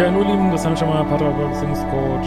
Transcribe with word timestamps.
Ja, 0.00 0.06
hallo 0.06 0.22
Lieben, 0.22 0.50
das 0.50 0.64
ist 0.64 0.78
schon 0.78 0.88
mal 0.88 1.04
Beziehungscoach 1.04 2.26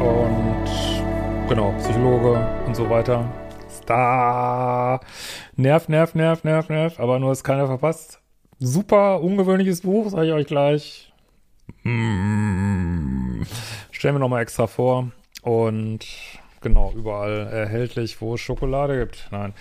und 0.00 1.46
genau, 1.46 1.74
Psychologe 1.76 2.64
und 2.64 2.74
so 2.74 2.88
weiter. 2.88 3.30
Star. 3.68 5.00
Nerv, 5.56 5.90
nerv, 5.90 6.14
nerv, 6.14 6.44
nerv, 6.44 6.70
nerv, 6.70 6.98
aber 6.98 7.18
nur 7.18 7.32
ist 7.32 7.44
keiner 7.44 7.66
verpasst. 7.66 8.22
Super 8.58 9.20
ungewöhnliches 9.20 9.82
Buch, 9.82 10.08
sage 10.08 10.28
ich 10.28 10.32
euch 10.32 10.46
gleich. 10.46 11.12
Mm. 11.82 13.42
Stellen 13.90 14.14
wir 14.14 14.20
nochmal 14.20 14.40
extra 14.40 14.66
vor. 14.66 15.12
Und 15.42 16.06
genau, 16.62 16.90
überall 16.96 17.48
erhältlich, 17.52 18.22
wo 18.22 18.36
es 18.36 18.40
Schokolade 18.40 18.98
gibt. 18.98 19.28
Nein. 19.30 19.52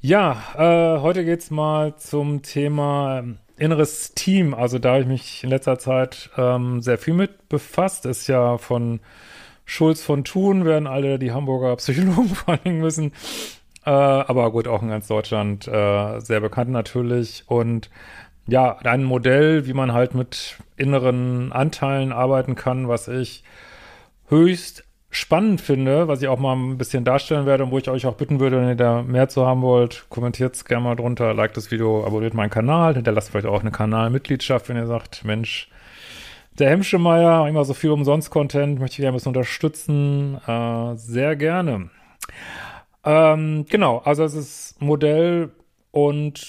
Ja, 0.00 0.38
äh, 0.56 0.98
heute 1.02 1.26
geht's 1.26 1.50
mal 1.50 1.94
zum 1.96 2.40
Thema 2.40 3.22
inneres 3.58 4.14
Team. 4.14 4.54
Also 4.54 4.78
da 4.78 4.92
habe 4.92 5.02
ich 5.02 5.06
mich 5.06 5.44
in 5.44 5.50
letzter 5.50 5.78
Zeit 5.78 6.30
ähm, 6.36 6.82
sehr 6.82 6.98
viel 6.98 7.14
mit 7.14 7.48
befasst. 7.48 8.06
Ist 8.06 8.26
ja 8.26 8.58
von 8.58 9.00
Schulz 9.64 10.02
von 10.02 10.24
Thun, 10.24 10.64
werden 10.64 10.86
alle 10.86 11.18
die 11.18 11.32
Hamburger 11.32 11.76
Psychologen 11.76 12.28
vor 12.34 12.54
allen 12.54 12.64
Dingen 12.64 12.82
wissen. 12.82 13.12
Äh, 13.84 13.90
aber 13.90 14.50
gut, 14.52 14.68
auch 14.68 14.82
in 14.82 14.88
ganz 14.88 15.08
Deutschland 15.08 15.66
äh, 15.68 16.20
sehr 16.20 16.40
bekannt 16.40 16.70
natürlich. 16.70 17.44
Und 17.46 17.90
ja, 18.46 18.78
ein 18.78 19.04
Modell, 19.04 19.66
wie 19.66 19.72
man 19.72 19.92
halt 19.92 20.14
mit 20.14 20.56
inneren 20.76 21.52
Anteilen 21.52 22.12
arbeiten 22.12 22.54
kann, 22.54 22.88
was 22.88 23.08
ich 23.08 23.42
höchst 24.28 24.85
spannend 25.16 25.62
finde, 25.62 26.08
was 26.08 26.20
ich 26.20 26.28
auch 26.28 26.38
mal 26.38 26.54
ein 26.54 26.76
bisschen 26.76 27.04
darstellen 27.04 27.46
werde 27.46 27.64
und 27.64 27.70
wo 27.70 27.78
ich 27.78 27.88
euch 27.88 28.06
auch 28.06 28.16
bitten 28.16 28.38
würde, 28.38 28.60
wenn 28.60 28.68
ihr 28.68 28.74
da 28.74 29.02
mehr 29.02 29.28
zu 29.28 29.46
haben 29.46 29.62
wollt, 29.62 30.04
kommentiert 30.10 30.54
es 30.54 30.64
gerne 30.64 30.84
mal 30.84 30.94
drunter, 30.94 31.32
liked 31.32 31.56
das 31.56 31.70
Video, 31.70 32.04
abonniert 32.04 32.34
meinen 32.34 32.50
Kanal, 32.50 32.94
hinterlasst 32.94 33.30
vielleicht 33.30 33.46
auch 33.46 33.60
eine 33.60 33.70
Kanalmitgliedschaft, 33.70 34.68
wenn 34.68 34.76
ihr 34.76 34.86
sagt, 34.86 35.24
Mensch, 35.24 35.70
der 36.58 36.68
Hemschemeyer, 36.68 37.48
immer 37.48 37.64
so 37.64 37.72
viel 37.72 37.90
Umsonst-Content, 37.90 38.78
möchte 38.78 38.94
ich 38.94 38.98
gerne 38.98 39.12
ein 39.12 39.14
bisschen 39.14 39.30
unterstützen, 39.30 40.38
äh, 40.46 40.96
sehr 40.96 41.34
gerne. 41.34 41.88
Ähm, 43.04 43.64
genau, 43.68 43.98
also 44.04 44.22
es 44.22 44.34
ist 44.34 44.82
Modell 44.82 45.50
und 45.92 46.46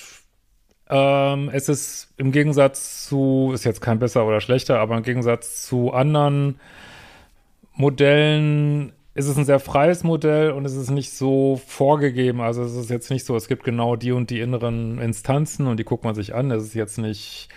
ähm, 0.90 1.50
es 1.54 1.70
ist 1.70 2.14
im 2.18 2.34
Gegensatz 2.34 3.08
zu, 3.08 3.52
ist 3.54 3.64
jetzt 3.64 3.82
kein 3.82 4.00
besser 4.00 4.26
oder 4.26 4.42
schlechter, 4.42 4.80
aber 4.80 4.98
im 4.98 5.04
Gegensatz 5.04 5.66
zu 5.66 5.94
anderen 5.94 6.60
Modellen 7.78 8.92
ist 9.14 9.28
es 9.28 9.38
ein 9.38 9.46
sehr 9.46 9.60
freies 9.60 10.04
Modell 10.04 10.52
und 10.52 10.66
es 10.66 10.76
ist 10.76 10.92
nicht 10.92 11.12
so 11.12 11.62
vorgegeben. 11.66 12.42
Also 12.42 12.64
es 12.64 12.76
ist 12.76 12.90
jetzt 12.90 13.10
nicht 13.10 13.26
so, 13.26 13.36
es 13.36 13.48
gibt 13.48 13.64
genau 13.64 13.96
die 13.96 14.12
und 14.12 14.30
die 14.30 14.40
inneren 14.40 15.00
Instanzen 15.00 15.68
und 15.68 15.78
die 15.80 15.86
guckt 15.86 16.04
man 16.04 16.16
sich 16.16 16.36
an. 16.36 16.52
Es 16.52 16.64
ist 16.64 16.74
jetzt 16.76 16.98
nicht 16.98 17.50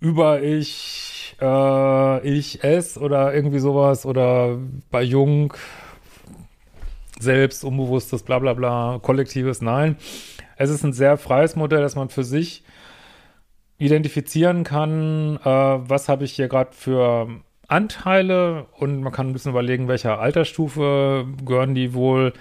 über 0.00 0.42
ich, 0.42 1.36
äh, 1.40 2.28
ich, 2.28 2.64
es 2.64 2.98
oder 2.98 3.34
irgendwie 3.34 3.58
sowas 3.58 4.06
oder 4.06 4.58
bei 4.90 5.02
Jung 5.02 5.54
selbst, 7.20 7.64
unbewusstes, 7.64 8.22
bla 8.22 8.38
bla 8.38 8.54
bla, 8.54 8.98
kollektives, 9.02 9.60
nein. 9.60 9.96
Es 10.56 10.70
ist 10.70 10.84
ein 10.84 10.92
sehr 10.92 11.16
freies 11.16 11.56
Modell, 11.56 11.80
dass 11.80 11.96
man 11.96 12.08
für 12.08 12.24
sich 12.24 12.64
identifizieren 13.78 14.64
kann, 14.64 15.38
äh, 15.44 15.44
was 15.44 16.08
habe 16.08 16.24
ich 16.24 16.32
hier 16.32 16.48
gerade 16.48 16.72
für 16.72 17.28
Anteile 17.72 18.66
und 18.78 19.00
man 19.02 19.12
kann 19.12 19.28
ein 19.28 19.32
bisschen 19.32 19.52
überlegen, 19.52 19.88
welcher 19.88 20.20
Altersstufe 20.20 21.26
gehören 21.44 21.74
die 21.74 21.94
wohl 21.94 22.34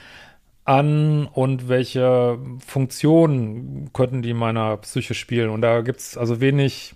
an 0.66 1.26
und 1.26 1.70
welche 1.70 2.38
Funktionen 2.66 3.92
könnten 3.94 4.22
die 4.22 4.34
meiner 4.34 4.78
Psyche 4.78 5.14
spielen. 5.14 5.50
Und 5.50 5.62
da 5.62 5.82
gibt 5.82 6.00
es 6.00 6.18
also 6.18 6.42
wenig 6.42 6.94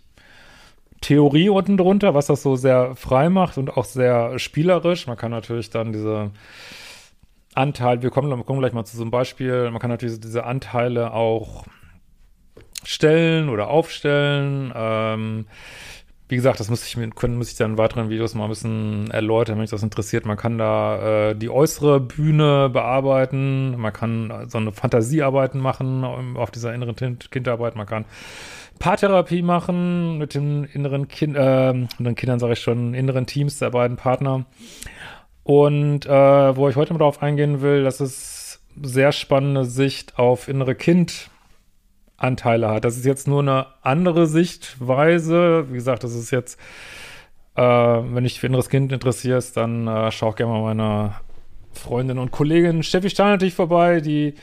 Theorie 1.01 1.49
unten 1.49 1.77
drunter, 1.77 2.13
was 2.13 2.27
das 2.27 2.41
so 2.41 2.55
sehr 2.55 2.95
frei 2.95 3.29
macht 3.29 3.57
und 3.57 3.75
auch 3.75 3.85
sehr 3.85 4.37
spielerisch. 4.37 5.07
Man 5.07 5.17
kann 5.17 5.31
natürlich 5.31 5.69
dann 5.69 5.93
diese 5.93 6.31
Anteile, 7.53 8.01
wir 8.01 8.09
kommen, 8.09 8.29
wir 8.29 8.43
kommen 8.43 8.59
gleich 8.59 8.73
mal 8.73 8.85
zu 8.85 8.97
so 8.97 9.03
einem 9.03 9.11
Beispiel, 9.11 9.71
man 9.71 9.79
kann 9.79 9.89
natürlich 9.89 10.19
diese 10.19 10.43
Anteile 10.43 11.13
auch 11.13 11.65
stellen 12.83 13.49
oder 13.49 13.69
aufstellen. 13.69 14.73
Ähm, 14.75 15.45
wie 16.27 16.35
gesagt, 16.35 16.59
das 16.59 16.69
muss 16.69 16.85
ich 16.85 16.97
mir 16.97 17.07
können, 17.11 17.37
muss 17.37 17.51
ich 17.51 17.57
dann 17.57 17.71
in 17.71 17.77
weiteren 17.77 18.09
Videos 18.09 18.33
mal 18.33 18.45
ein 18.45 18.49
bisschen 18.49 19.11
erläutern, 19.11 19.55
wenn 19.55 19.61
mich 19.61 19.69
das 19.69 19.83
interessiert. 19.83 20.25
Man 20.25 20.37
kann 20.37 20.57
da 20.57 21.29
äh, 21.29 21.35
die 21.35 21.49
äußere 21.49 21.99
Bühne 21.99 22.69
bearbeiten, 22.69 23.77
man 23.77 23.93
kann 23.93 24.47
so 24.47 24.57
eine 24.57 24.71
Fantasiearbeiten 24.71 25.61
machen 25.61 26.03
auf 26.35 26.49
dieser 26.49 26.73
inneren 26.73 27.19
Kindarbeit, 27.19 27.75
man 27.75 27.85
kann 27.85 28.05
Paartherapie 28.79 29.41
machen 29.41 30.17
mit 30.17 30.33
den 30.33 30.63
inneren 30.65 31.07
Kind, 31.07 31.35
äh, 31.37 31.73
mit 31.73 31.99
den 31.99 32.15
Kindern 32.15 32.39
sage 32.39 32.53
ich 32.53 32.59
schon, 32.59 32.93
inneren 32.93 33.27
Teams 33.27 33.59
der 33.59 33.69
beiden 33.69 33.95
Partner. 33.95 34.45
Und 35.43 36.07
äh, 36.07 36.55
wo 36.57 36.67
ich 36.69 36.75
heute 36.75 36.93
mal 36.93 36.99
drauf 36.99 37.21
eingehen 37.21 37.61
will, 37.61 37.83
das 37.83 38.01
ist 38.01 38.61
sehr 38.81 39.11
spannende 39.11 39.63
Sicht 39.63 40.17
auf 40.17 40.47
innere 40.47 40.73
Kind 40.73 41.29
Anteile 42.17 42.69
hat. 42.69 42.85
Das 42.85 42.97
ist 42.97 43.05
jetzt 43.05 43.27
nur 43.27 43.41
eine 43.41 43.67
andere 43.81 44.27
Sichtweise. 44.27 45.67
Wie 45.69 45.75
gesagt, 45.75 46.03
das 46.03 46.13
ist 46.13 46.31
jetzt, 46.31 46.59
äh, 47.55 47.61
wenn 47.61 48.23
dich 48.23 48.39
für 48.39 48.47
inneres 48.47 48.69
Kind 48.69 48.91
interessierst, 48.91 49.57
dann 49.57 49.87
äh, 49.87 50.11
schau 50.11 50.31
gerne 50.31 50.53
mal 50.53 50.61
meiner 50.61 51.21
Freundin 51.73 52.19
und 52.19 52.31
Kollegin 52.31 52.83
Steffi 52.83 53.09
Stein 53.09 53.31
natürlich 53.31 53.53
vorbei, 53.53 53.99
die 53.99 54.35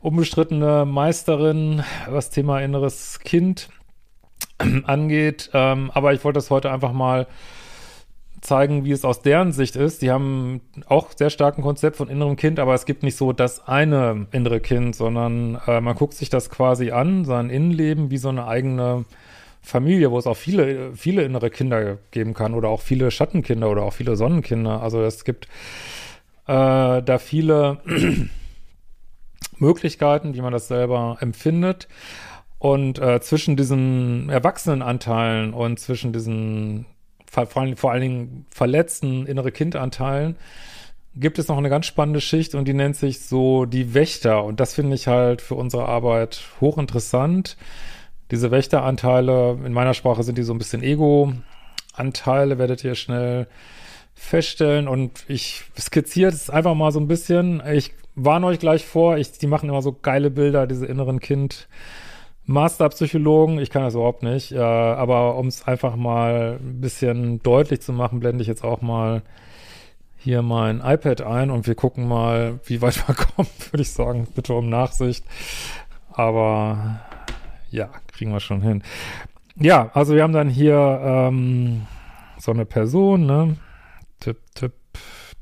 unbestrittene 0.00 0.84
Meisterin, 0.84 1.82
was 2.08 2.30
Thema 2.30 2.60
inneres 2.60 3.18
Kind 3.20 3.68
angeht. 4.84 5.50
Ähm, 5.54 5.90
aber 5.92 6.12
ich 6.12 6.24
wollte 6.24 6.38
das 6.38 6.50
heute 6.50 6.70
einfach 6.70 6.92
mal 6.92 7.26
zeigen, 8.40 8.84
wie 8.84 8.92
es 8.92 9.04
aus 9.04 9.22
deren 9.22 9.52
Sicht 9.52 9.76
ist. 9.76 10.02
Die 10.02 10.10
haben 10.10 10.60
auch 10.86 11.08
sehr 11.14 11.30
stark 11.30 11.58
ein 11.58 11.62
Konzept 11.62 11.96
von 11.96 12.08
innerem 12.08 12.36
Kind, 12.36 12.58
aber 12.58 12.74
es 12.74 12.86
gibt 12.86 13.02
nicht 13.02 13.16
so 13.16 13.32
das 13.32 13.66
eine 13.66 14.26
innere 14.32 14.60
Kind, 14.60 14.94
sondern 14.94 15.60
äh, 15.66 15.80
man 15.80 15.96
guckt 15.96 16.14
sich 16.14 16.30
das 16.30 16.50
quasi 16.50 16.90
an, 16.90 17.24
sein 17.24 17.50
Innenleben 17.50 18.10
wie 18.10 18.18
so 18.18 18.28
eine 18.28 18.46
eigene 18.46 19.04
Familie, 19.60 20.10
wo 20.10 20.18
es 20.18 20.26
auch 20.26 20.36
viele, 20.36 20.94
viele 20.94 21.22
innere 21.22 21.50
Kinder 21.50 21.98
geben 22.10 22.34
kann 22.34 22.54
oder 22.54 22.68
auch 22.68 22.80
viele 22.80 23.10
Schattenkinder 23.10 23.70
oder 23.70 23.82
auch 23.82 23.92
viele 23.92 24.16
Sonnenkinder. 24.16 24.82
Also 24.82 25.02
es 25.02 25.24
gibt 25.24 25.46
äh, 26.46 27.02
da 27.02 27.18
viele 27.18 27.78
Möglichkeiten, 29.58 30.34
wie 30.34 30.40
man 30.40 30.52
das 30.52 30.68
selber 30.68 31.18
empfindet. 31.20 31.88
Und 32.58 32.98
äh, 32.98 33.20
zwischen 33.20 33.56
diesen 33.56 34.30
Erwachsenenanteilen 34.30 35.54
und 35.54 35.78
zwischen 35.78 36.12
diesen 36.12 36.86
vor, 37.30 37.56
allem, 37.56 37.76
vor 37.76 37.92
allen 37.92 38.00
Dingen 38.00 38.46
verletzten 38.50 39.26
innere 39.26 39.52
Kindanteilen, 39.52 40.36
gibt 41.14 41.38
es 41.38 41.48
noch 41.48 41.58
eine 41.58 41.68
ganz 41.68 41.86
spannende 41.86 42.20
Schicht 42.20 42.54
und 42.54 42.66
die 42.66 42.74
nennt 42.74 42.96
sich 42.96 43.20
so 43.20 43.64
die 43.64 43.94
Wächter. 43.94 44.44
Und 44.44 44.60
das 44.60 44.74
finde 44.74 44.94
ich 44.94 45.08
halt 45.08 45.42
für 45.42 45.54
unsere 45.54 45.86
Arbeit 45.86 46.42
hochinteressant. 46.60 47.56
Diese 48.30 48.50
Wächteranteile, 48.50 49.58
in 49.64 49.72
meiner 49.72 49.94
Sprache 49.94 50.22
sind 50.22 50.38
die 50.38 50.42
so 50.42 50.54
ein 50.54 50.58
bisschen 50.58 50.82
Ego-Anteile, 50.82 52.58
werdet 52.58 52.84
ihr 52.84 52.94
schnell 52.94 53.48
feststellen. 54.14 54.86
Und 54.86 55.24
ich 55.28 55.64
skizziere 55.78 56.30
es 56.30 56.50
einfach 56.50 56.74
mal 56.74 56.92
so 56.92 57.00
ein 57.00 57.08
bisschen. 57.08 57.62
Ich 57.72 57.92
warne 58.14 58.46
euch 58.46 58.58
gleich 58.58 58.84
vor, 58.84 59.16
ich, 59.16 59.32
die 59.32 59.46
machen 59.46 59.68
immer 59.68 59.82
so 59.82 59.92
geile 59.92 60.30
Bilder, 60.30 60.66
diese 60.66 60.86
inneren 60.86 61.20
Kind- 61.20 61.68
Masterpsychologen, 62.48 63.58
ich 63.58 63.68
kann 63.68 63.82
das 63.82 63.94
überhaupt 63.94 64.22
nicht, 64.22 64.52
äh, 64.52 64.58
aber 64.58 65.36
um 65.36 65.48
es 65.48 65.68
einfach 65.68 65.96
mal 65.96 66.58
ein 66.58 66.80
bisschen 66.80 67.42
deutlich 67.42 67.82
zu 67.82 67.92
machen, 67.92 68.20
blende 68.20 68.40
ich 68.40 68.48
jetzt 68.48 68.64
auch 68.64 68.80
mal 68.80 69.22
hier 70.16 70.40
mein 70.40 70.80
iPad 70.80 71.20
ein 71.20 71.50
und 71.50 71.66
wir 71.66 71.74
gucken 71.74 72.08
mal, 72.08 72.58
wie 72.64 72.80
weit 72.80 73.06
wir 73.06 73.14
kommen, 73.14 73.48
würde 73.70 73.82
ich 73.82 73.92
sagen. 73.92 74.26
Bitte 74.34 74.54
um 74.54 74.70
Nachsicht. 74.70 75.26
Aber 76.10 77.00
ja, 77.70 77.90
kriegen 78.14 78.32
wir 78.32 78.40
schon 78.40 78.62
hin. 78.62 78.82
Ja, 79.56 79.90
also 79.92 80.14
wir 80.14 80.22
haben 80.22 80.32
dann 80.32 80.48
hier 80.48 81.00
ähm, 81.04 81.86
so 82.38 82.50
eine 82.50 82.64
Person, 82.64 83.26
ne? 83.26 83.56
Tipp, 84.20 84.38
tipp, 84.54 84.72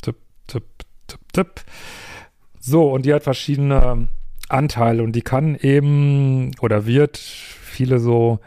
tipp, 0.02 0.16
tipp, 0.48 0.64
tipp, 1.06 1.20
tipp. 1.32 1.60
So, 2.58 2.90
und 2.90 3.06
die 3.06 3.14
hat 3.14 3.22
verschiedene 3.22 4.08
Anteile 4.48 5.02
und 5.02 5.12
die 5.12 5.22
kann 5.22 5.56
eben 5.56 6.52
oder 6.60 6.86
wird 6.86 7.16
viele 7.16 7.98
so 7.98 8.38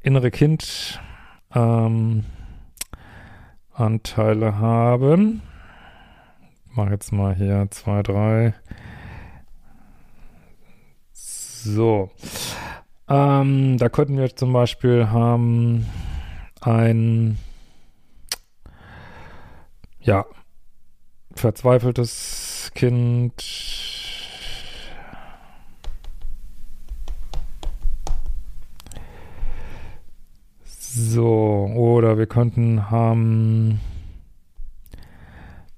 innere 0.00 0.30
Kind 0.30 1.00
ähm, 1.54 2.24
Anteile 3.72 4.58
haben. 4.58 5.42
Ich 6.70 6.76
mache 6.76 6.90
jetzt 6.90 7.12
mal 7.12 7.34
hier 7.34 7.68
zwei, 7.70 8.02
drei. 8.02 8.54
So. 11.12 12.10
Ähm, 13.08 13.78
da 13.78 13.88
könnten 13.88 14.18
wir 14.18 14.34
zum 14.34 14.52
Beispiel 14.52 15.08
haben 15.08 15.86
ein 16.60 17.38
ja 20.00 20.26
verzweifeltes 21.34 22.70
Kind 22.74 23.42
So, 31.00 31.70
oder 31.76 32.18
wir 32.18 32.26
könnten 32.26 32.90
haben 32.90 33.80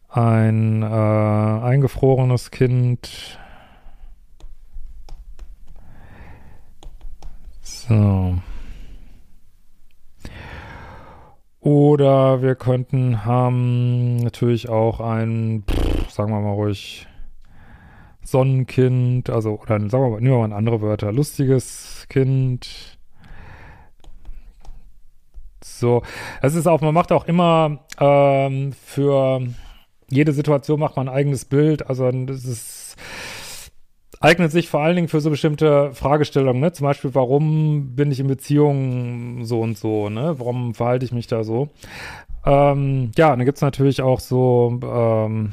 ein 0.08 0.82
äh, 0.82 0.86
eingefrorenes 0.86 2.50
Kind. 2.50 3.38
So. 7.60 8.38
Oder 11.60 12.40
wir 12.40 12.54
könnten 12.54 13.22
haben 13.26 14.16
natürlich 14.16 14.70
auch 14.70 15.00
ein, 15.00 15.64
pff, 15.70 16.10
sagen 16.10 16.32
wir 16.32 16.40
mal 16.40 16.54
ruhig, 16.54 17.06
Sonnenkind, 18.22 19.28
also, 19.28 19.60
oder 19.60 19.78
sagen 19.90 20.02
wir 20.02 20.08
mal, 20.08 20.20
nehmen 20.22 20.34
wir 20.34 20.48
mal 20.48 20.56
andere 20.56 20.80
Wörter, 20.80 21.12
lustiges 21.12 22.06
Kind. 22.08 22.99
So, 25.80 26.02
es 26.42 26.54
ist 26.54 26.66
auch, 26.66 26.80
man 26.80 26.94
macht 26.94 27.10
auch 27.10 27.26
immer 27.26 27.80
ähm, 27.98 28.72
für 28.84 29.40
jede 30.08 30.32
Situation 30.32 30.80
macht 30.80 30.96
man 30.96 31.08
ein 31.08 31.14
eigenes 31.14 31.44
Bild, 31.44 31.88
also 31.88 32.10
das 32.10 32.44
ist 32.44 32.96
eignet 34.20 34.52
sich 34.52 34.68
vor 34.68 34.80
allen 34.80 34.96
Dingen 34.96 35.08
für 35.08 35.20
so 35.20 35.30
bestimmte 35.30 35.92
Fragestellungen, 35.94 36.60
ne? 36.60 36.72
Zum 36.72 36.84
Beispiel, 36.84 37.14
warum 37.14 37.96
bin 37.96 38.12
ich 38.12 38.20
in 38.20 38.26
Beziehungen 38.26 39.44
so 39.44 39.60
und 39.60 39.78
so, 39.78 40.10
ne? 40.10 40.38
Warum 40.38 40.74
verhalte 40.74 41.06
ich 41.06 41.12
mich 41.12 41.26
da 41.26 41.42
so? 41.42 41.70
Ähm, 42.44 43.12
ja, 43.16 43.34
dann 43.34 43.44
gibt's 43.44 43.62
natürlich 43.62 44.02
auch 44.02 44.20
so 44.20 44.78
ähm, 44.82 45.52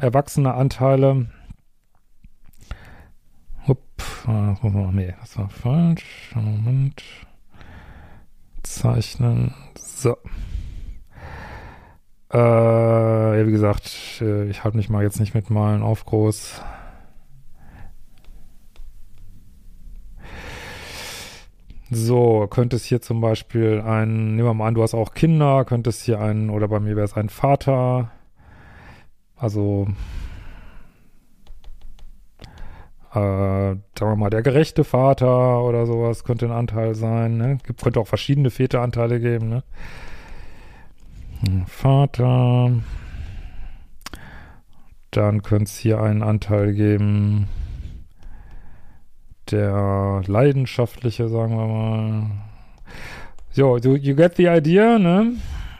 erwachsene 0.00 0.54
Anteile. 0.54 1.26
Hup, 3.66 3.82
äh, 4.26 4.90
nee, 4.92 5.14
das 5.20 5.36
war 5.38 5.50
falsch. 5.50 6.32
Moment. 6.34 7.02
Zeichnen. 8.74 9.54
So. 9.76 10.16
Äh, 12.32 12.38
ja, 12.38 13.46
wie 13.46 13.52
gesagt, 13.52 14.20
äh, 14.20 14.48
ich 14.50 14.64
halte 14.64 14.76
mich 14.76 14.90
mal 14.90 15.02
jetzt 15.02 15.20
nicht 15.20 15.34
mit 15.34 15.50
Malen 15.50 15.82
auf 15.82 16.04
groß. 16.04 16.60
So, 21.90 22.46
könnte 22.48 22.76
es 22.76 22.84
hier 22.84 23.00
zum 23.00 23.22
Beispiel 23.22 23.80
ein, 23.80 24.36
nehmen 24.36 24.46
wir 24.46 24.52
mal 24.52 24.68
an, 24.68 24.74
du 24.74 24.82
hast 24.82 24.94
auch 24.94 25.14
Kinder, 25.14 25.64
könnte 25.64 25.88
es 25.88 26.02
hier 26.02 26.20
ein, 26.20 26.50
oder 26.50 26.68
bei 26.68 26.80
mir 26.80 26.96
wäre 26.96 27.06
es 27.06 27.14
ein 27.14 27.30
Vater, 27.30 28.10
also, 29.36 29.86
äh, 33.12 33.16
sagen 33.18 33.80
wir 33.98 34.16
mal, 34.16 34.30
der 34.30 34.42
gerechte 34.42 34.84
Vater 34.84 35.62
oder 35.64 35.86
sowas 35.86 36.24
könnte 36.24 36.46
ein 36.46 36.52
Anteil 36.52 36.94
sein, 36.94 37.36
ne? 37.36 37.58
Gibt, 37.66 37.82
könnte 37.82 38.00
auch 38.00 38.06
verschiedene 38.06 38.50
Väteranteile 38.50 39.20
geben, 39.20 39.48
ne? 39.48 39.62
Vater, 41.66 42.72
dann 45.10 45.42
könnte 45.42 45.64
es 45.64 45.78
hier 45.78 46.02
einen 46.02 46.22
Anteil 46.22 46.74
geben, 46.74 47.48
der 49.50 50.22
leidenschaftliche, 50.26 51.28
sagen 51.28 51.56
wir 51.56 51.66
mal. 51.66 52.30
So, 53.50 53.78
you, 53.78 53.94
you 53.94 54.14
get 54.14 54.36
the 54.36 54.46
idea, 54.46 54.98
ne? 54.98 55.34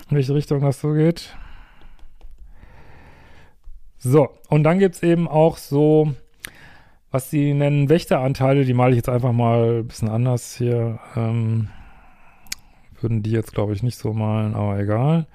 In 0.08 0.16
welche 0.16 0.34
Richtung 0.34 0.60
das 0.60 0.80
so 0.80 0.92
geht. 0.92 1.36
So, 3.98 4.30
und 4.48 4.62
dann 4.62 4.78
gibt 4.78 4.94
es 4.94 5.02
eben 5.02 5.28
auch 5.28 5.58
so, 5.58 6.14
was 7.10 7.30
sie 7.30 7.54
nennen 7.54 7.88
Wächteranteile, 7.88 8.64
die 8.64 8.74
male 8.74 8.92
ich 8.92 8.96
jetzt 8.96 9.08
einfach 9.08 9.32
mal 9.32 9.80
ein 9.80 9.86
bisschen 9.86 10.08
anders 10.08 10.56
hier. 10.56 10.98
Ähm, 11.16 11.68
würden 13.00 13.22
die 13.22 13.30
jetzt, 13.30 13.54
glaube 13.54 13.72
ich, 13.72 13.82
nicht 13.82 13.96
so 13.96 14.12
malen, 14.12 14.54
aber 14.54 14.78
egal. 14.78 15.26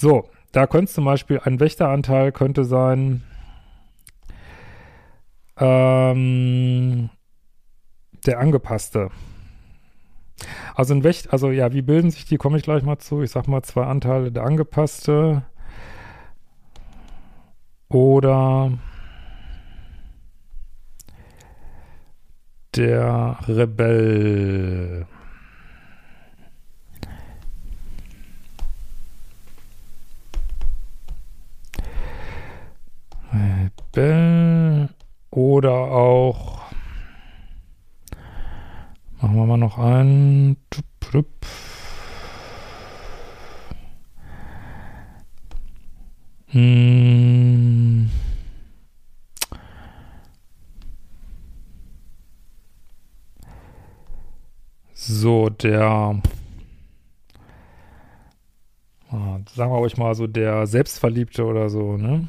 So, 0.00 0.28
da 0.52 0.66
könnte 0.66 0.92
zum 0.92 1.04
Beispiel 1.04 1.40
ein 1.44 1.60
Wächteranteil 1.60 2.32
könnte 2.32 2.64
sein, 2.64 3.22
ähm, 5.56 7.10
der 8.26 8.38
angepasste. 8.40 9.10
Also 10.74 10.94
ein 10.94 11.02
Wächt, 11.02 11.32
also 11.32 11.50
ja, 11.50 11.72
wie 11.72 11.82
bilden 11.82 12.10
sich 12.10 12.24
die, 12.24 12.36
komme 12.36 12.58
ich 12.58 12.62
gleich 12.62 12.84
mal 12.84 12.98
zu. 12.98 13.22
Ich 13.22 13.30
sag 13.30 13.48
mal 13.48 13.62
zwei 13.62 13.84
Anteile, 13.84 14.30
der 14.30 14.44
angepasste 14.44 15.42
oder 17.88 18.78
der 22.78 23.36
Rebell. 23.48 25.06
Rebell 33.32 34.88
oder 35.30 35.72
auch, 35.72 36.62
machen 39.20 39.36
wir 39.36 39.46
mal 39.46 39.56
noch 39.56 39.78
einen. 39.78 40.56
Hm. 46.50 48.08
So, 54.94 55.47
der, 55.62 56.20
sagen 59.10 59.72
wir 59.72 59.78
euch 59.78 59.96
mal 59.96 60.14
so, 60.14 60.26
der 60.26 60.66
Selbstverliebte 60.66 61.44
oder 61.44 61.68
so, 61.70 61.96
ne? 61.96 62.28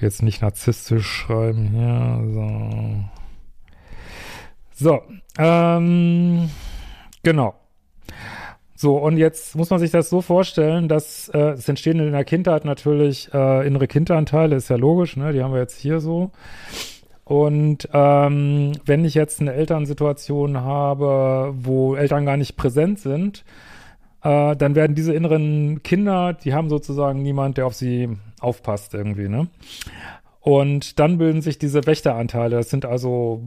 Jetzt 0.00 0.22
nicht 0.22 0.40
narzisstisch 0.40 1.06
schreiben 1.06 1.68
hier. 1.68 2.20
So. 2.32 3.04
So, 4.72 5.02
ähm, 5.38 6.48
genau. 7.22 7.54
So, 8.74 8.96
und 8.96 9.18
jetzt 9.18 9.56
muss 9.56 9.68
man 9.68 9.78
sich 9.78 9.90
das 9.90 10.08
so 10.08 10.22
vorstellen, 10.22 10.88
dass 10.88 11.28
äh, 11.28 11.50
es 11.50 11.68
entstehen 11.68 12.00
in 12.00 12.12
der 12.12 12.24
Kindheit 12.24 12.64
natürlich 12.64 13.28
äh, 13.34 13.66
innere 13.66 13.86
Kinderanteile, 13.86 14.56
ist 14.56 14.70
ja 14.70 14.76
logisch, 14.76 15.18
ne? 15.18 15.34
Die 15.34 15.42
haben 15.42 15.52
wir 15.52 15.60
jetzt 15.60 15.76
hier 15.76 16.00
so. 16.00 16.30
Und 17.30 17.88
ähm, 17.92 18.72
wenn 18.86 19.04
ich 19.04 19.14
jetzt 19.14 19.40
eine 19.40 19.52
Elternsituation 19.52 20.62
habe, 20.62 21.54
wo 21.56 21.94
Eltern 21.94 22.26
gar 22.26 22.36
nicht 22.36 22.56
präsent 22.56 22.98
sind, 22.98 23.44
äh, 24.24 24.56
dann 24.56 24.74
werden 24.74 24.96
diese 24.96 25.14
inneren 25.14 25.80
Kinder, 25.84 26.32
die 26.32 26.54
haben 26.54 26.68
sozusagen 26.68 27.22
niemand, 27.22 27.56
der 27.56 27.66
auf 27.66 27.74
sie 27.74 28.08
aufpasst 28.40 28.94
irgendwie, 28.94 29.28
ne? 29.28 29.46
Und 30.40 30.98
dann 30.98 31.18
bilden 31.18 31.40
sich 31.40 31.56
diese 31.56 31.86
Wächteranteile. 31.86 32.56
Das 32.56 32.68
sind 32.68 32.84
also, 32.84 33.44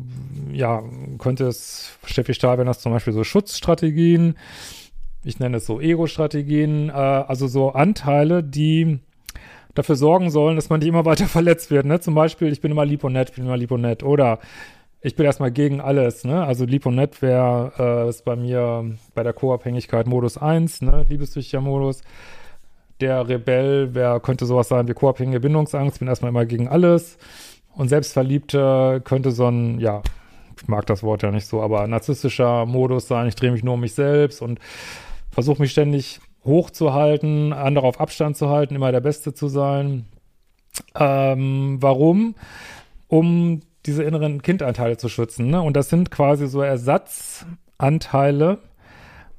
ja, 0.54 0.82
könnte 1.18 1.48
es, 1.48 1.98
Steffi 2.06 2.34
Stahl, 2.34 2.58
wenn 2.60 2.68
das 2.68 2.80
zum 2.80 2.94
Beispiel 2.94 3.12
so 3.12 3.26
Schutzstrategien, 3.26 4.38
ich 5.26 5.40
nenne 5.40 5.58
es 5.58 5.66
so 5.66 5.82
Ego-Strategien, 5.82 6.88
äh, 6.88 6.94
also 6.94 7.48
so 7.48 7.74
Anteile, 7.74 8.46
die 8.46 9.02
dafür 9.74 9.96
sorgen 9.96 10.30
sollen, 10.30 10.56
dass 10.56 10.70
man 10.70 10.80
nicht 10.80 10.90
immer 10.90 11.06
weiter 11.06 11.26
verletzt 11.28 11.72
wird. 11.72 11.86
Ne? 11.86 12.00
Zum 12.00 12.16
Beispiel, 12.16 12.52
ich 12.52 12.62
bin 12.62 12.72
immer 12.72 12.86
lieb 12.86 13.04
und 13.04 13.14
nett, 13.14 13.30
ich 13.30 13.36
bin 13.36 13.46
immer 13.46 13.58
lieb 13.58 13.72
und 13.72 13.82
nett. 13.82 14.04
Oder 14.04 14.40
ich 15.02 15.16
bin 15.16 15.26
erstmal 15.26 15.52
gegen 15.52 15.82
alles, 15.82 16.24
ne? 16.24 16.46
Also 16.46 16.64
lieb 16.64 16.86
und 16.86 16.96
nett 16.96 17.22
wäre 17.22 17.74
äh, 17.78 18.10
ist 18.10 18.24
bei 18.24 18.38
mir 18.38 18.96
bei 19.14 19.24
der 19.24 19.34
Co-Abhängigkeit 19.34 20.08
Modus 20.08 20.38
1, 20.38 20.82
ne? 20.82 21.06
Liebessüchtiger 21.10 21.60
Modus. 21.60 22.02
Der 23.02 23.28
Rebell 23.28 23.94
wäre, 23.94 24.22
könnte 24.22 24.46
sowas 24.46 24.70
sein 24.70 24.88
wie 24.88 24.94
co-abhängige 24.94 25.42
Bindungsangst, 25.42 26.00
bin 26.00 26.08
erstmal 26.08 26.30
immer 26.30 26.46
gegen 26.46 26.70
alles. 26.70 27.18
Und 27.76 27.90
Selbstverliebte 27.90 29.02
könnte 29.04 29.32
so 29.32 29.48
ein, 29.48 29.80
ja, 29.82 30.02
ich 30.62 30.70
mag 30.70 30.86
das 30.86 31.04
Wort 31.04 31.22
ja 31.22 31.32
nicht 31.32 31.48
so, 31.48 31.62
aber 31.62 31.86
narzisstischer 31.88 32.66
Modus 32.66 33.08
sein, 33.08 33.28
ich 33.28 33.36
drehe 33.36 33.52
mich 33.52 33.64
nur 33.64 33.74
um 33.74 33.82
mich 33.82 33.96
selbst 33.96 34.42
und 34.42 34.60
versuche 35.32 35.62
mich 35.62 35.72
ständig 35.72 36.22
hochzuhalten, 36.46 37.54
andere 37.54 37.88
auf 37.88 38.00
Abstand 38.00 38.38
zu 38.38 38.50
halten, 38.50 38.76
immer 38.76 38.92
der 38.92 39.02
Beste 39.02 39.34
zu 39.34 39.48
sein. 39.48 40.06
Ähm, 40.96 41.78
warum? 41.80 42.36
Um 43.08 43.62
diese 43.86 44.04
inneren 44.04 44.42
Kindanteile 44.42 44.98
zu 44.98 45.10
schützen. 45.10 45.48
Ne? 45.48 45.62
Und 45.62 45.76
das 45.76 45.90
sind 45.90 46.10
quasi 46.10 46.48
so 46.48 46.62
Ersatzanteile, 46.62 48.60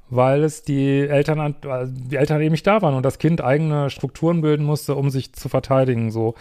weil 0.09 0.43
es 0.43 0.63
die 0.63 0.99
Eltern, 0.99 1.55
die 1.83 2.15
Eltern 2.15 2.41
eben 2.41 2.51
nicht 2.51 2.67
da 2.67 2.81
waren 2.81 2.93
und 2.93 3.03
das 3.03 3.17
Kind 3.17 3.41
eigene 3.41 3.89
Strukturen 3.89 4.41
bilden 4.41 4.65
musste, 4.65 4.95
um 4.95 5.09
sich 5.09 5.33
zu 5.33 5.49
verteidigen. 5.49 6.11
So. 6.11 6.35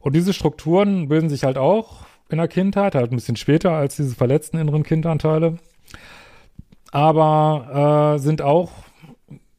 Und 0.00 0.14
diese 0.14 0.32
Strukturen 0.32 1.08
bilden 1.08 1.30
sich 1.30 1.44
halt 1.44 1.56
auch 1.56 2.06
in 2.28 2.38
der 2.38 2.48
Kindheit, 2.48 2.94
halt 2.94 3.10
ein 3.10 3.16
bisschen 3.16 3.36
später 3.36 3.72
als 3.72 3.96
diese 3.96 4.14
verletzten 4.14 4.58
inneren 4.58 4.82
Kindanteile. 4.82 5.56
Aber 6.90 8.14
äh, 8.16 8.18
sind 8.18 8.42
auch 8.42 8.70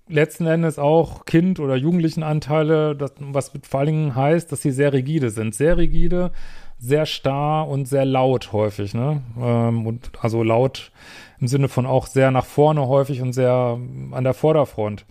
letzten 0.09 0.47
Endes 0.47 0.79
auch 0.79 1.25
Kind- 1.25 1.59
oder 1.59 1.75
Jugendlichenanteile, 1.75 2.95
das, 2.95 3.13
was 3.19 3.51
vor 3.67 3.79
allen 3.79 3.87
Dingen 3.87 4.15
heißt, 4.15 4.51
dass 4.51 4.61
sie 4.61 4.71
sehr 4.71 4.91
rigide 4.91 5.29
sind. 5.29 5.55
Sehr 5.55 5.77
rigide, 5.77 6.31
sehr 6.77 7.05
starr 7.05 7.67
und 7.67 7.87
sehr 7.87 8.05
laut 8.05 8.51
häufig, 8.51 8.93
ne? 8.93 9.21
Ähm, 9.39 9.85
und 9.85 10.11
also 10.19 10.43
laut 10.43 10.91
im 11.39 11.47
Sinne 11.47 11.69
von 11.69 11.85
auch 11.85 12.07
sehr 12.07 12.31
nach 12.31 12.45
vorne 12.45 12.87
häufig 12.87 13.21
und 13.21 13.33
sehr 13.33 13.77
an 14.11 14.23
der 14.23 14.33
Vorderfront. 14.33 15.05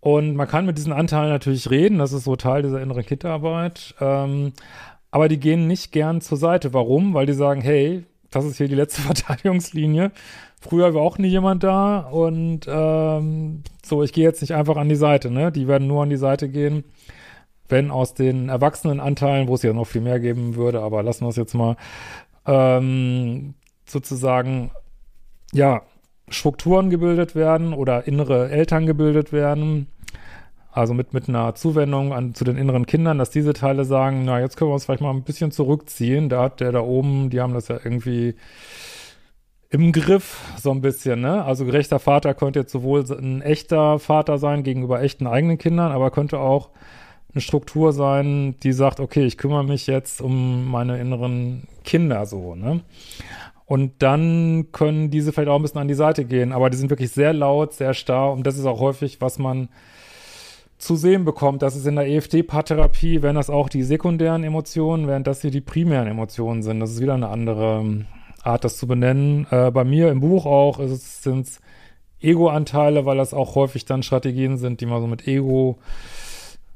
Und 0.00 0.36
man 0.36 0.48
kann 0.48 0.66
mit 0.66 0.76
diesen 0.76 0.92
Anteilen 0.92 1.30
natürlich 1.30 1.70
reden, 1.70 1.98
das 1.98 2.12
ist 2.12 2.24
so 2.24 2.36
Teil 2.36 2.62
dieser 2.62 2.82
inneren 2.82 3.06
Kindarbeit. 3.06 3.94
Ähm, 4.00 4.52
aber 5.10 5.28
die 5.28 5.40
gehen 5.40 5.66
nicht 5.66 5.92
gern 5.92 6.20
zur 6.20 6.36
Seite. 6.36 6.74
Warum? 6.74 7.14
Weil 7.14 7.24
die 7.24 7.32
sagen, 7.32 7.62
hey, 7.62 8.04
das 8.30 8.44
ist 8.44 8.58
hier 8.58 8.68
die 8.68 8.74
letzte 8.74 9.00
Verteidigungslinie. 9.02 10.10
Früher 10.66 10.94
war 10.94 11.02
auch 11.02 11.18
nie 11.18 11.28
jemand 11.28 11.62
da 11.62 11.98
und 11.98 12.60
ähm, 12.66 13.62
so, 13.84 14.02
ich 14.02 14.14
gehe 14.14 14.24
jetzt 14.24 14.40
nicht 14.40 14.54
einfach 14.54 14.76
an 14.76 14.88
die 14.88 14.94
Seite, 14.94 15.30
ne? 15.30 15.52
Die 15.52 15.68
werden 15.68 15.86
nur 15.86 16.02
an 16.02 16.08
die 16.08 16.16
Seite 16.16 16.48
gehen, 16.48 16.84
wenn 17.68 17.90
aus 17.90 18.14
den 18.14 18.48
Erwachsenenanteilen, 18.48 19.46
wo 19.46 19.56
es 19.56 19.62
ja 19.62 19.74
noch 19.74 19.86
viel 19.86 20.00
mehr 20.00 20.20
geben 20.20 20.56
würde, 20.56 20.80
aber 20.80 21.02
lassen 21.02 21.26
wir 21.26 21.28
es 21.28 21.36
jetzt 21.36 21.52
mal, 21.52 21.76
ähm, 22.46 23.52
sozusagen, 23.84 24.70
ja, 25.52 25.82
Strukturen 26.30 26.88
gebildet 26.88 27.34
werden 27.34 27.74
oder 27.74 28.06
innere 28.06 28.48
Eltern 28.48 28.86
gebildet 28.86 29.34
werden, 29.34 29.88
also 30.72 30.94
mit, 30.94 31.12
mit 31.12 31.28
einer 31.28 31.54
Zuwendung 31.54 32.14
an, 32.14 32.34
zu 32.34 32.44
den 32.44 32.56
inneren 32.56 32.86
Kindern, 32.86 33.18
dass 33.18 33.28
diese 33.28 33.52
Teile 33.52 33.84
sagen, 33.84 34.24
na, 34.24 34.40
jetzt 34.40 34.56
können 34.56 34.70
wir 34.70 34.74
uns 34.74 34.86
vielleicht 34.86 35.02
mal 35.02 35.10
ein 35.10 35.24
bisschen 35.24 35.50
zurückziehen. 35.50 36.30
Da 36.30 36.44
hat 36.44 36.60
der 36.60 36.72
da 36.72 36.80
oben, 36.80 37.28
die 37.28 37.42
haben 37.42 37.52
das 37.52 37.68
ja 37.68 37.78
irgendwie 37.84 38.34
im 39.74 39.90
Griff, 39.90 40.40
so 40.56 40.70
ein 40.70 40.80
bisschen, 40.80 41.20
ne? 41.20 41.44
Also 41.44 41.64
gerechter 41.64 41.98
Vater 41.98 42.32
könnte 42.32 42.60
jetzt 42.60 42.70
sowohl 42.70 43.04
ein 43.10 43.42
echter 43.42 43.98
Vater 43.98 44.38
sein 44.38 44.62
gegenüber 44.62 45.02
echten 45.02 45.26
eigenen 45.26 45.58
Kindern, 45.58 45.90
aber 45.90 46.12
könnte 46.12 46.38
auch 46.38 46.70
eine 47.32 47.40
Struktur 47.40 47.92
sein, 47.92 48.54
die 48.62 48.72
sagt, 48.72 49.00
okay, 49.00 49.24
ich 49.24 49.36
kümmere 49.36 49.64
mich 49.64 49.88
jetzt 49.88 50.20
um 50.20 50.70
meine 50.70 51.00
inneren 51.00 51.66
Kinder 51.82 52.24
so, 52.24 52.54
ne? 52.54 52.82
Und 53.66 53.94
dann 53.98 54.66
können 54.70 55.10
diese 55.10 55.32
vielleicht 55.32 55.48
auch 55.48 55.56
ein 55.56 55.62
bisschen 55.62 55.80
an 55.80 55.88
die 55.88 55.94
Seite 55.94 56.24
gehen, 56.24 56.52
aber 56.52 56.70
die 56.70 56.76
sind 56.76 56.90
wirklich 56.90 57.10
sehr 57.10 57.32
laut, 57.32 57.72
sehr 57.72 57.94
starr 57.94 58.32
und 58.32 58.46
das 58.46 58.56
ist 58.56 58.66
auch 58.66 58.78
häufig, 58.78 59.20
was 59.20 59.40
man 59.40 59.70
zu 60.78 60.94
sehen 60.94 61.24
bekommt. 61.24 61.62
Das 61.62 61.74
ist 61.74 61.86
in 61.86 61.96
der 61.96 62.06
EFT-Paartherapie, 62.06 63.22
wenn 63.22 63.34
das 63.34 63.50
auch 63.50 63.68
die 63.68 63.82
sekundären 63.82 64.44
Emotionen, 64.44 65.08
während 65.08 65.26
das 65.26 65.40
hier 65.40 65.50
die 65.50 65.62
primären 65.62 66.06
Emotionen 66.06 66.62
sind. 66.62 66.78
Das 66.78 66.92
ist 66.92 67.00
wieder 67.00 67.14
eine 67.14 67.28
andere 67.28 68.04
Art, 68.44 68.64
das 68.64 68.76
zu 68.76 68.86
benennen. 68.86 69.46
Äh, 69.50 69.70
bei 69.70 69.84
mir 69.84 70.10
im 70.10 70.20
Buch 70.20 70.46
auch 70.46 70.80
sind 70.86 71.46
es 71.46 71.60
Ego-Anteile, 72.20 73.04
weil 73.04 73.16
das 73.16 73.34
auch 73.34 73.54
häufig 73.54 73.84
dann 73.84 74.02
Strategien 74.02 74.56
sind, 74.56 74.80
die 74.80 74.86
man 74.86 75.00
so 75.00 75.06
mit 75.06 75.26
Ego 75.26 75.78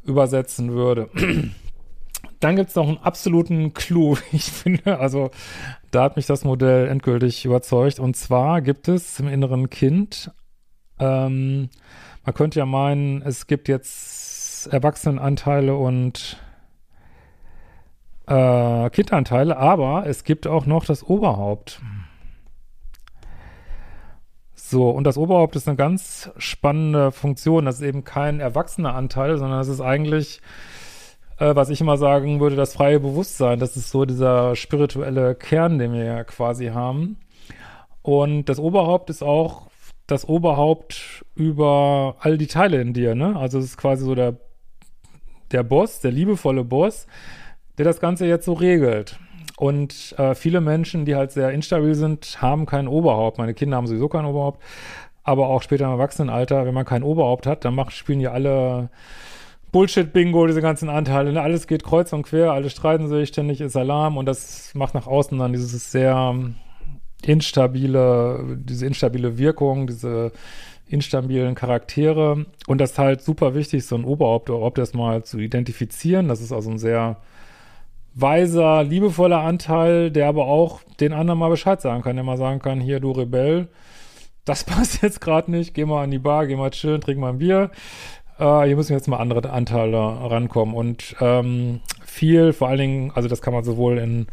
übersetzen 0.04 0.72
würde. 0.72 1.08
Dann 2.40 2.54
gibt 2.54 2.68
es 2.68 2.76
noch 2.76 2.86
einen 2.86 2.98
absoluten 2.98 3.74
Clou, 3.74 4.16
ich 4.32 4.44
finde. 4.44 5.00
Also 5.00 5.30
da 5.90 6.04
hat 6.04 6.16
mich 6.16 6.26
das 6.26 6.44
Modell 6.44 6.86
endgültig 6.86 7.44
überzeugt. 7.44 7.98
Und 7.98 8.16
zwar 8.16 8.62
gibt 8.62 8.86
es 8.86 9.18
im 9.18 9.26
inneren 9.26 9.70
Kind, 9.70 10.30
ähm, 11.00 11.68
man 12.24 12.34
könnte 12.34 12.58
ja 12.58 12.66
meinen, 12.66 13.22
es 13.22 13.46
gibt 13.46 13.68
jetzt 13.68 14.66
Erwachsenenanteile 14.66 15.74
und 15.74 16.38
äh, 18.28 18.90
Kindanteile, 18.90 19.56
aber 19.56 20.06
es 20.06 20.24
gibt 20.24 20.46
auch 20.46 20.66
noch 20.66 20.84
das 20.84 21.02
Oberhaupt. 21.02 21.80
So, 24.54 24.90
und 24.90 25.04
das 25.04 25.16
Oberhaupt 25.16 25.56
ist 25.56 25.66
eine 25.66 25.76
ganz 25.76 26.30
spannende 26.36 27.10
Funktion. 27.10 27.64
Das 27.64 27.76
ist 27.76 27.86
eben 27.86 28.04
kein 28.04 28.40
erwachsener 28.40 28.94
Anteil, 28.94 29.38
sondern 29.38 29.58
das 29.58 29.68
ist 29.68 29.80
eigentlich 29.80 30.42
äh, 31.38 31.54
was 31.54 31.70
ich 31.70 31.80
immer 31.80 31.96
sagen 31.96 32.40
würde, 32.40 32.56
das 32.56 32.74
freie 32.74 33.00
Bewusstsein. 33.00 33.58
Das 33.58 33.76
ist 33.76 33.90
so 33.90 34.04
dieser 34.04 34.56
spirituelle 34.56 35.34
Kern, 35.34 35.78
den 35.78 35.92
wir 35.92 36.04
ja 36.04 36.24
quasi 36.24 36.66
haben. 36.66 37.18
Und 38.02 38.46
das 38.46 38.58
Oberhaupt 38.58 39.10
ist 39.10 39.22
auch 39.22 39.68
das 40.06 40.26
Oberhaupt 40.26 41.24
über 41.34 42.16
all 42.20 42.38
die 42.38 42.46
Teile 42.46 42.80
in 42.80 42.94
dir, 42.94 43.14
ne? 43.14 43.36
Also 43.36 43.58
es 43.58 43.66
ist 43.66 43.76
quasi 43.76 44.04
so 44.04 44.14
der, 44.14 44.36
der 45.52 45.62
Boss, 45.62 46.00
der 46.00 46.12
liebevolle 46.12 46.64
Boss, 46.64 47.06
der 47.78 47.84
das 47.84 48.00
Ganze 48.00 48.26
jetzt 48.26 48.44
so 48.44 48.52
regelt. 48.52 49.18
Und 49.56 50.14
äh, 50.18 50.34
viele 50.34 50.60
Menschen, 50.60 51.04
die 51.04 51.16
halt 51.16 51.32
sehr 51.32 51.50
instabil 51.50 51.94
sind, 51.94 52.40
haben 52.40 52.66
kein 52.66 52.86
Oberhaupt. 52.86 53.38
Meine 53.38 53.54
Kinder 53.54 53.76
haben 53.76 53.86
sowieso 53.86 54.08
kein 54.08 54.24
Oberhaupt. 54.24 54.62
Aber 55.24 55.48
auch 55.48 55.62
später 55.62 55.86
im 55.86 55.90
Erwachsenenalter, 55.90 56.64
wenn 56.64 56.74
man 56.74 56.84
kein 56.84 57.02
Oberhaupt 57.02 57.46
hat, 57.46 57.64
dann 57.64 57.74
macht, 57.74 57.92
spielen 57.92 58.20
die 58.20 58.28
alle 58.28 58.88
Bullshit-Bingo, 59.72 60.46
diese 60.46 60.62
ganzen 60.62 60.88
Anteile. 60.88 61.32
Ne? 61.32 61.42
Alles 61.42 61.66
geht 61.66 61.84
kreuz 61.84 62.12
und 62.12 62.22
quer, 62.22 62.52
alle 62.52 62.70
streiten 62.70 63.08
sich, 63.08 63.28
ständig 63.28 63.60
ist 63.60 63.76
Alarm 63.76 64.16
und 64.16 64.26
das 64.26 64.74
macht 64.74 64.94
nach 64.94 65.06
außen 65.06 65.38
dann 65.38 65.52
dieses 65.52 65.90
sehr 65.90 66.34
instabile, 67.22 68.58
diese 68.60 68.86
instabile 68.86 69.38
Wirkung, 69.38 69.86
diese 69.86 70.32
instabilen 70.86 71.54
Charaktere. 71.54 72.46
Und 72.66 72.80
das 72.80 72.92
ist 72.92 72.98
halt 72.98 73.22
super 73.22 73.54
wichtig, 73.54 73.84
so 73.84 73.96
ein 73.96 74.04
Oberhaupt 74.04 74.48
oder 74.48 74.58
Oberhaupt 74.58 74.78
erstmal 74.78 75.24
zu 75.24 75.38
identifizieren. 75.38 76.28
Das 76.28 76.40
ist 76.40 76.52
also 76.52 76.70
ein 76.70 76.78
sehr 76.78 77.18
weiser, 78.20 78.84
liebevoller 78.84 79.40
Anteil, 79.40 80.10
der 80.10 80.28
aber 80.28 80.46
auch 80.46 80.80
den 81.00 81.12
anderen 81.12 81.38
mal 81.38 81.50
Bescheid 81.50 81.80
sagen 81.80 82.02
kann, 82.02 82.16
der 82.16 82.24
mal 82.24 82.36
sagen 82.36 82.60
kann, 82.60 82.80
hier, 82.80 83.00
du 83.00 83.12
Rebell, 83.12 83.68
das 84.44 84.64
passt 84.64 85.02
jetzt 85.02 85.20
gerade 85.20 85.50
nicht, 85.50 85.74
geh 85.74 85.84
mal 85.84 86.04
an 86.04 86.10
die 86.10 86.18
Bar, 86.18 86.46
geh 86.46 86.56
mal 86.56 86.70
chillen, 86.70 87.00
trink 87.00 87.18
mal 87.20 87.30
ein 87.30 87.38
Bier 87.38 87.70
äh, 88.38 88.64
hier 88.66 88.76
müssen 88.76 88.92
jetzt 88.92 89.08
mal 89.08 89.18
andere 89.18 89.50
Anteile 89.50 89.96
rankommen. 89.96 90.74
Und 90.74 91.16
ähm, 91.20 91.80
viel, 92.04 92.52
vor 92.52 92.68
allen 92.68 92.78
Dingen, 92.78 93.12
also 93.14 93.28
das 93.28 93.42
kann 93.42 93.52
man 93.52 93.64
sowohl 93.64 93.98
in 93.98 94.26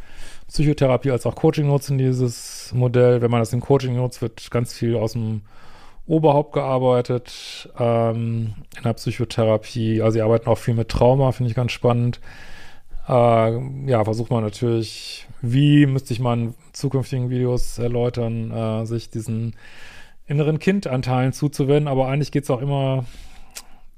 Psychotherapie 0.47 1.11
als 1.11 1.25
auch 1.25 1.35
Coaching 1.35 1.67
nutzen, 1.67 1.97
dieses 1.97 2.71
Modell. 2.73 3.21
Wenn 3.21 3.31
man 3.31 3.41
das 3.41 3.53
in 3.53 3.61
Coaching 3.61 3.95
nutzt, 3.95 4.21
wird 4.21 4.49
ganz 4.51 4.73
viel 4.73 4.95
aus 4.95 5.13
dem 5.13 5.41
Oberhaupt 6.07 6.53
gearbeitet, 6.53 7.69
ähm, 7.79 8.53
in 8.77 8.83
der 8.83 8.93
Psychotherapie. 8.93 10.01
Also 10.03 10.15
sie 10.15 10.21
arbeiten 10.21 10.47
auch 10.47 10.57
viel 10.59 10.75
mit 10.75 10.89
Trauma, 10.89 11.31
finde 11.31 11.49
ich 11.49 11.55
ganz 11.55 11.71
spannend. 11.71 12.19
Äh, 13.07 13.89
ja, 13.89 14.03
versucht 14.03 14.31
man 14.31 14.43
natürlich, 14.43 15.27
wie 15.41 15.85
müsste 15.85 16.13
ich 16.13 16.19
in 16.19 16.55
zukünftigen 16.73 17.29
Videos 17.29 17.77
erläutern, 17.77 18.51
äh, 18.51 18.85
sich 18.85 19.09
diesen 19.09 19.55
inneren 20.27 20.59
Kindanteilen 20.59 21.33
zuzuwenden, 21.33 21.87
aber 21.87 22.07
eigentlich 22.07 22.31
geht 22.31 22.43
es 22.43 22.49
auch 22.49 22.61
immer 22.61 23.05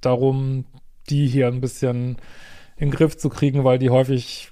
darum, 0.01 0.65
die 1.09 1.27
hier 1.27 1.47
ein 1.47 1.61
bisschen 1.61 2.17
in 2.75 2.89
den 2.89 2.91
Griff 2.91 3.17
zu 3.17 3.29
kriegen, 3.29 3.63
weil 3.63 3.79
die 3.79 3.89
häufig 3.89 4.51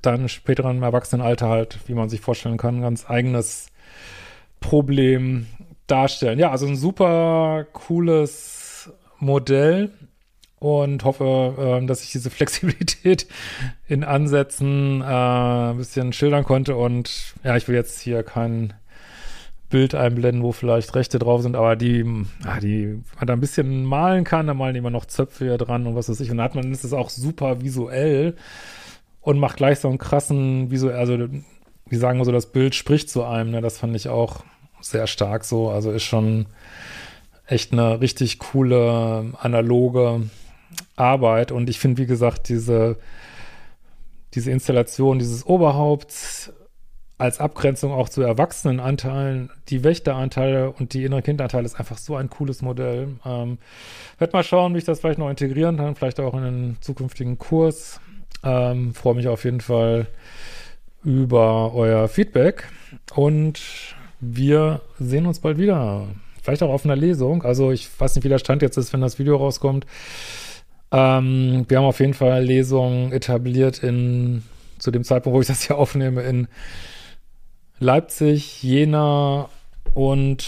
dann 0.00 0.30
später 0.30 0.68
im 0.70 0.82
Erwachsenenalter 0.82 1.48
halt, 1.48 1.78
wie 1.86 1.94
man 1.94 2.08
sich 2.08 2.22
vorstellen 2.22 2.56
kann, 2.56 2.78
ein 2.78 2.82
ganz 2.82 3.08
eigenes 3.08 3.68
Problem 4.60 5.46
darstellen. 5.86 6.38
Ja, 6.38 6.50
also 6.50 6.66
ein 6.66 6.76
super 6.76 7.66
cooles 7.72 8.90
Modell 9.18 9.90
und 10.60 11.04
hoffe, 11.04 11.80
äh, 11.82 11.86
dass 11.86 12.04
ich 12.04 12.12
diese 12.12 12.30
Flexibilität 12.30 13.26
in 13.88 14.04
Ansätzen 14.04 15.00
äh, 15.00 15.04
ein 15.04 15.78
bisschen 15.78 16.12
schildern 16.12 16.44
konnte 16.44 16.76
und 16.76 17.34
ja, 17.42 17.56
ich 17.56 17.66
will 17.66 17.74
jetzt 17.74 18.00
hier 18.00 18.22
keinen 18.22 18.74
Bild 19.70 19.94
einblenden, 19.94 20.42
wo 20.42 20.52
vielleicht 20.52 20.94
Rechte 20.94 21.18
drauf 21.18 21.42
sind, 21.42 21.56
aber 21.56 21.76
die, 21.76 22.04
die 22.60 23.02
man 23.16 23.26
da 23.26 23.32
ein 23.32 23.40
bisschen 23.40 23.84
malen 23.84 24.24
kann, 24.24 24.48
da 24.48 24.54
malen 24.54 24.74
immer 24.74 24.90
noch 24.90 25.06
Zöpfe 25.06 25.44
hier 25.44 25.58
dran 25.58 25.86
und 25.86 25.94
was 25.94 26.08
weiß 26.08 26.20
ich. 26.20 26.30
Und 26.30 26.38
dann 26.38 26.44
hat 26.44 26.54
man, 26.56 26.72
ist 26.72 26.84
es 26.84 26.92
auch 26.92 27.08
super 27.08 27.62
visuell 27.62 28.36
und 29.20 29.38
macht 29.38 29.56
gleich 29.56 29.78
so 29.78 29.88
einen 29.88 29.98
krassen 29.98 30.72
visuell, 30.72 30.96
also 30.96 31.16
die 31.90 31.96
sagen 31.96 32.18
immer 32.18 32.24
so, 32.24 32.32
das 32.32 32.52
Bild 32.52 32.74
spricht 32.74 33.10
zu 33.10 33.24
einem, 33.24 33.52
ne? 33.52 33.60
Das 33.60 33.78
fand 33.78 33.94
ich 33.96 34.08
auch 34.08 34.44
sehr 34.80 35.06
stark 35.06 35.44
so. 35.44 35.70
Also 35.70 35.90
ist 35.92 36.04
schon 36.04 36.46
echt 37.46 37.72
eine 37.72 38.00
richtig 38.00 38.38
coole 38.38 39.32
analoge 39.40 40.22
Arbeit. 40.96 41.52
Und 41.52 41.70
ich 41.70 41.78
finde, 41.78 42.02
wie 42.02 42.06
gesagt, 42.06 42.48
diese, 42.48 42.96
diese 44.34 44.50
Installation 44.50 45.18
dieses 45.18 45.46
Oberhaupts 45.46 46.52
als 47.20 47.38
Abgrenzung 47.38 47.92
auch 47.92 48.08
zu 48.08 48.22
Erwachsenenanteilen, 48.22 49.50
die 49.68 49.84
Wächteranteile 49.84 50.70
und 50.70 50.94
die 50.94 51.04
innere 51.04 51.20
Kindanteile 51.20 51.66
ist 51.66 51.78
einfach 51.78 51.98
so 51.98 52.16
ein 52.16 52.30
cooles 52.30 52.62
Modell. 52.62 53.08
Ähm, 53.26 53.58
werde 54.18 54.32
mal 54.32 54.42
schauen, 54.42 54.72
wie 54.72 54.78
ich 54.78 54.84
das 54.84 55.00
vielleicht 55.00 55.18
noch 55.18 55.28
integrieren 55.28 55.76
kann, 55.76 55.94
vielleicht 55.96 56.18
auch 56.18 56.32
in 56.32 56.44
einen 56.44 56.78
zukünftigen 56.80 57.36
Kurs. 57.36 58.00
Ähm, 58.42 58.94
Freue 58.94 59.16
mich 59.16 59.28
auf 59.28 59.44
jeden 59.44 59.60
Fall 59.60 60.06
über 61.04 61.74
euer 61.74 62.08
Feedback 62.08 62.68
und 63.14 63.60
wir 64.20 64.80
sehen 64.98 65.26
uns 65.26 65.40
bald 65.40 65.58
wieder. 65.58 66.06
Vielleicht 66.42 66.62
auch 66.62 66.70
auf 66.70 66.86
einer 66.86 66.96
Lesung. 66.96 67.42
Also 67.42 67.70
ich 67.70 67.88
weiß 68.00 68.14
nicht, 68.14 68.24
wie 68.24 68.30
der 68.30 68.38
Stand 68.38 68.62
jetzt 68.62 68.78
ist, 68.78 68.94
wenn 68.94 69.02
das 69.02 69.18
Video 69.18 69.36
rauskommt. 69.36 69.84
Ähm, 70.92 71.64
wir 71.68 71.78
haben 71.78 71.84
auf 71.84 72.00
jeden 72.00 72.14
Fall 72.14 72.44
Lesungen 72.44 73.12
etabliert 73.12 73.82
in 73.82 74.42
zu 74.78 74.90
dem 74.90 75.04
Zeitpunkt, 75.04 75.36
wo 75.36 75.40
ich 75.40 75.46
das 75.46 75.62
hier 75.62 75.76
aufnehme, 75.76 76.22
in 76.22 76.48
Leipzig, 77.78 78.62
Jena 78.62 79.48
und 79.94 80.46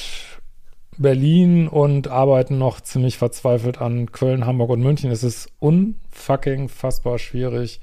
Berlin 0.99 1.69
und 1.69 2.09
arbeiten 2.09 2.59
noch 2.59 2.81
ziemlich 2.81 3.19
verzweifelt 3.19 3.81
an 3.81 4.13
Köln, 4.13 4.47
Hamburg 4.47 4.71
und 4.71 4.83
München. 4.83 5.11
Es 5.11 5.23
ist 5.23 5.49
unfucking 5.59 6.69
fassbar 6.69 7.19
schwierig, 7.19 7.81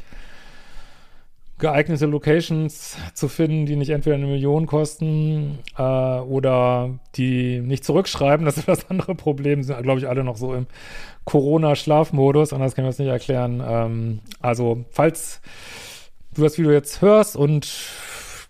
geeignete 1.60 2.06
Locations 2.06 2.98
zu 3.14 3.28
finden, 3.28 3.66
die 3.66 3.76
nicht 3.76 3.90
entweder 3.90 4.16
eine 4.16 4.26
Million 4.26 4.66
kosten 4.66 5.60
äh, 5.78 5.82
oder 5.82 6.98
die 7.16 7.60
nicht 7.60 7.84
zurückschreiben. 7.84 8.46
Das 8.46 8.58
ist 8.58 8.68
das 8.68 8.90
andere 8.90 9.14
Problem. 9.14 9.62
Sind, 9.62 9.82
glaube 9.84 10.00
ich, 10.00 10.08
alle 10.08 10.24
noch 10.24 10.38
so 10.38 10.54
im 10.54 10.68
Corona-Schlafmodus. 11.26 12.54
Anders 12.54 12.76
kann 12.76 12.86
ich 12.86 12.90
das 12.90 13.00
nicht 13.00 13.10
erklären. 13.10 13.62
Ähm, 13.66 14.20
also, 14.42 14.86
falls 14.90 15.42
du 16.34 16.44
das 16.44 16.58
Video 16.58 16.72
jetzt 16.72 17.02
hörst 17.02 17.36
und 17.36 17.70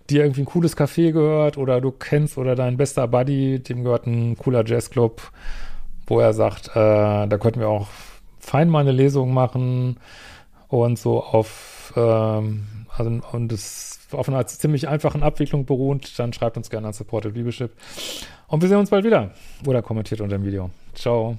dir 0.10 0.24
irgendwie 0.24 0.42
ein 0.42 0.46
cooles 0.46 0.78
Café 0.78 1.12
gehört 1.12 1.58
oder 1.58 1.82
du 1.82 1.92
kennst 1.92 2.38
oder 2.38 2.56
dein 2.56 2.78
bester 2.78 3.08
Buddy, 3.08 3.60
dem 3.60 3.84
gehört 3.84 4.08
ein 4.08 4.38
cooler 4.38 4.66
Jazzclub, 4.66 5.32
wo 6.08 6.20
er 6.20 6.34
sagt, 6.34 6.70
äh, 6.70 7.28
da 7.28 7.38
könnten 7.40 7.60
wir 7.60 7.70
auch 7.70 7.88
fein 8.40 8.70
mal 8.70 8.80
eine 8.80 8.92
Lesung 8.92 9.34
machen 9.34 9.98
und 10.68 10.98
so 10.98 11.24
auf 11.24 11.94
ähm, 11.96 12.79
also, 13.00 13.20
und 13.32 13.52
es 13.52 14.00
auf 14.12 14.28
einer 14.28 14.46
ziemlich 14.48 14.88
einfachen 14.88 15.24
Abwicklung 15.24 15.66
beruht, 15.66 16.18
dann 16.18 16.34
schreibt 16.34 16.58
uns 16.58 16.70
gerne 16.70 16.88
an 16.88 16.94
Supported 16.94 17.36
Leadership. 17.36 17.72
Und 18.48 18.62
wir 18.62 18.70
sehen 18.70 18.78
uns 18.78 18.90
bald 18.90 19.06
wieder. 19.06 19.32
Oder 19.66 19.82
kommentiert 19.82 20.22
unter 20.22 20.38
dem 20.38 20.46
Video. 20.46 20.70
Ciao. 20.94 21.38